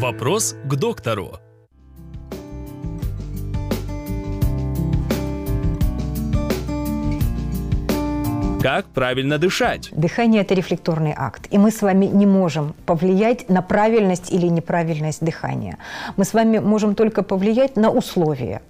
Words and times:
Вопрос 0.00 0.54
к 0.64 0.76
доктору. 0.76 1.40
Как 8.62 8.86
правильно 8.86 9.38
дышать? 9.38 9.88
Дыхание– 9.90 10.42
это 10.42 10.54
рефлекторный 10.54 11.12
акт, 11.16 11.48
и 11.50 11.58
мы 11.58 11.72
с 11.72 11.82
вами 11.82 12.06
не 12.06 12.26
можем 12.26 12.74
повлиять 12.86 13.48
на 13.48 13.60
правильность 13.60 14.30
или 14.32 14.46
неправильность 14.46 15.24
дыхания. 15.24 15.78
Мы 16.16 16.24
с 16.24 16.32
вами 16.32 16.58
можем 16.60 16.94
только 16.94 17.24
повлиять 17.24 17.74
на 17.74 17.90
условия. 17.90 18.62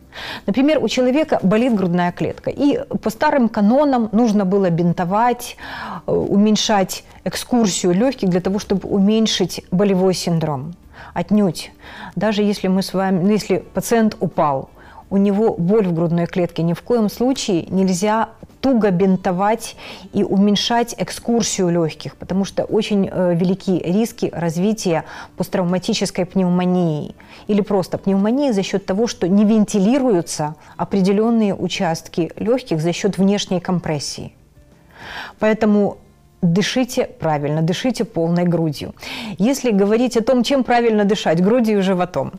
Например, 0.47 0.83
у 0.83 0.89
человека 0.89 1.41
болит 1.43 1.75
грудная 1.75 2.11
клетка, 2.13 2.49
и 2.49 2.81
по 3.03 3.11
старым 3.11 3.51
канонам 3.51 4.09
нужно 4.13 4.47
было 4.47 4.71
бинтовать, 4.71 5.59
э, 6.07 6.11
уменьшать 6.11 7.05
экскурсию 7.25 7.93
легких 7.93 8.31
для 8.31 8.41
того, 8.41 8.59
чтобы 8.59 8.89
уменьшить 8.89 9.67
болевой 9.71 10.15
синдром. 10.15 10.75
Отнюдь. 11.15 11.73
Даже 12.17 12.43
если 12.43 12.69
мы 12.69 12.83
с 12.83 12.95
вами, 12.95 13.23
ну, 13.23 13.31
если 13.31 13.59
пациент 13.59 14.17
упал, 14.21 14.71
у 15.11 15.17
него 15.17 15.55
боль 15.55 15.87
в 15.87 15.95
грудной 15.95 16.27
клетке, 16.27 16.63
ни 16.63 16.75
в 16.75 16.83
коем 16.83 17.09
случае 17.09 17.67
нельзя 17.71 18.29
туго 18.61 18.91
бинтовать 18.91 19.77
и 20.13 20.25
уменьшать 20.25 20.95
экскурсию 20.99 21.71
легких, 21.71 22.17
потому 22.17 22.45
что 22.45 22.65
очень 22.65 23.09
э, 23.11 23.35
велики 23.35 23.79
риски 23.79 24.31
развития 24.35 25.05
посттравматической 25.37 26.27
пневмонии 26.27 27.15
или 27.47 27.61
просто 27.61 27.99
пневмонии 27.99 28.51
за 28.51 28.63
счет 28.63 28.85
того, 28.85 29.07
что 29.07 29.29
не 29.29 29.45
вентилируются 29.45 30.57
определенные 30.77 31.55
участки 31.55 32.33
легких 32.37 32.81
за 32.81 32.93
счет 32.93 33.17
внешней 33.17 33.61
компрессии. 33.61 34.35
Поэтому 35.39 35.99
Дышите 36.43 37.05
правильно, 37.19 37.63
дышите 37.63 38.05
полной 38.05 38.45
грудью. 38.45 38.95
Если 39.39 39.73
говорить 39.73 40.17
о 40.17 40.23
том, 40.23 40.45
чем 40.45 40.63
правильно 40.63 41.05
дышать, 41.05 41.43
грудью 41.43 41.79
и 41.79 41.83
животом, 41.83 42.33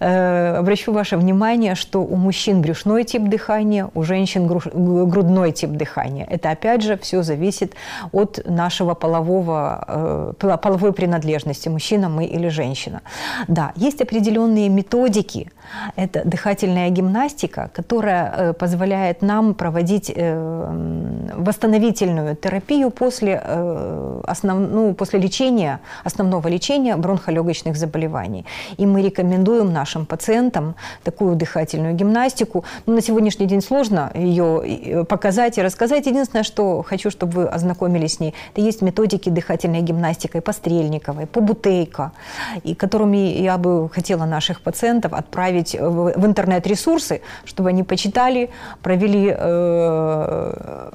э, 0.00 0.56
обращу 0.56 0.92
ваше 0.92 1.16
внимание, 1.16 1.76
что 1.76 2.02
у 2.02 2.16
мужчин 2.16 2.60
брюшной 2.60 3.04
тип 3.04 3.22
дыхания, 3.22 3.88
у 3.94 4.02
женщин 4.02 4.46
грудной 4.48 5.52
тип 5.52 5.70
дыхания. 5.70 6.26
Это 6.28 6.50
опять 6.50 6.82
же 6.82 6.96
все 6.96 7.22
зависит 7.22 7.74
от 8.12 8.40
нашего 8.46 8.94
полового, 8.94 10.34
э, 10.42 10.56
половой 10.56 10.92
принадлежности, 10.92 11.68
мужчина 11.68 12.08
мы 12.08 12.24
или 12.24 12.48
женщина. 12.48 13.02
Да, 13.46 13.72
есть 13.76 14.00
определенные 14.00 14.68
методики, 14.68 15.50
это 15.96 16.22
дыхательная 16.24 16.90
гимнастика, 16.90 17.70
которая 17.72 18.34
э, 18.36 18.52
позволяет 18.54 19.22
нам 19.22 19.54
проводить 19.54 20.12
э, 20.14 21.25
восстановительную 21.46 22.36
терапию 22.36 22.90
после 22.90 23.42
Э, 23.48 24.20
основ, 24.24 24.58
ну, 24.58 24.94
после 24.94 25.20
лечения, 25.20 25.80
основного 26.04 26.48
лечения 26.48 26.96
бронхолегочных 26.96 27.76
заболеваний. 27.76 28.44
И 28.76 28.86
мы 28.86 29.02
рекомендуем 29.02 29.72
нашим 29.72 30.06
пациентам 30.06 30.74
такую 31.04 31.36
дыхательную 31.36 31.94
гимнастику. 31.94 32.64
Ну, 32.86 32.94
на 32.94 33.00
сегодняшний 33.00 33.46
день 33.46 33.60
сложно 33.60 34.10
ее 34.14 34.62
э, 34.64 35.04
показать 35.04 35.58
и 35.58 35.62
рассказать. 35.62 36.06
Единственное, 36.06 36.44
что 36.44 36.82
хочу, 36.82 37.10
чтобы 37.10 37.32
вы 37.32 37.44
ознакомились 37.46 38.14
с 38.14 38.20
ней, 38.20 38.34
это 38.52 38.60
есть 38.60 38.82
методики 38.82 39.30
дыхательной 39.30 39.82
гимнастики 39.82 40.40
по 40.40 40.52
Стрельниковой, 40.52 41.26
по 41.26 41.40
Бутейко, 41.40 42.12
и 42.64 42.74
которыми 42.74 43.42
я 43.42 43.58
бы 43.58 43.88
хотела 43.88 44.24
наших 44.24 44.60
пациентов 44.60 45.12
отправить 45.12 45.76
в, 45.78 46.12
в 46.16 46.26
интернет-ресурсы, 46.26 47.20
чтобы 47.44 47.68
они 47.68 47.82
почитали, 47.84 48.50
провели 48.82 49.34
э, 49.36 50.90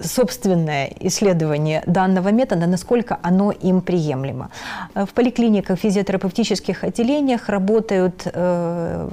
собственное 0.00 0.90
исследование 1.00 1.82
данного 1.86 2.28
метода, 2.28 2.66
насколько 2.66 3.18
оно 3.22 3.50
им 3.50 3.80
приемлемо. 3.80 4.50
В 4.94 5.08
поликлиниках, 5.08 5.78
физиотерапевтических 5.78 6.84
отделениях 6.84 7.48
работают 7.48 8.22
э, 8.24 9.08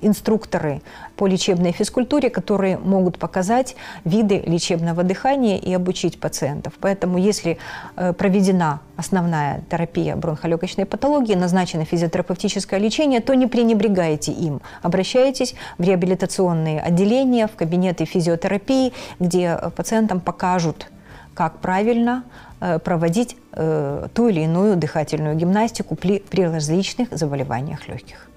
инструкторы 0.00 0.82
по 1.16 1.26
лечебной 1.26 1.72
физкультуре, 1.72 2.30
которые 2.30 2.78
могут 2.78 3.18
показать 3.18 3.76
виды 4.04 4.42
лечебного 4.46 5.02
дыхания 5.02 5.58
и 5.58 5.72
обучить 5.72 6.20
пациентов. 6.20 6.74
Поэтому 6.80 7.18
если 7.18 7.58
э, 7.96 8.12
проведена 8.12 8.80
основная 8.96 9.62
терапия 9.70 10.16
бронхолегочной 10.16 10.86
патологии, 10.86 11.34
назначено 11.34 11.84
физиотерапевтическое 11.84 12.80
лечение, 12.80 13.20
то 13.20 13.34
не 13.34 13.46
пренебрегайте 13.46 14.32
им. 14.32 14.60
Обращайтесь 14.82 15.54
в 15.78 15.82
реабилитационные 15.82 16.80
отделения, 16.80 17.46
в 17.46 17.56
кабинеты 17.56 18.04
физиотерапии, 18.04 18.92
где 19.18 19.58
пациентам 19.76 20.20
покажут, 20.20 20.90
как 21.34 21.58
правильно 21.58 22.24
э, 22.60 22.78
проводить 22.78 23.36
э, 23.52 24.06
ту 24.14 24.28
или 24.28 24.40
иную 24.40 24.76
дыхательную 24.76 25.34
гимнастику 25.36 25.96
при 25.96 26.22
различных 26.42 27.08
заболеваниях 27.10 27.88
легких. 27.88 28.28